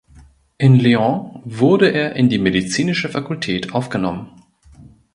[0.57, 4.31] In Lyon wurde er in die medizinische Fakultät aufgenommen.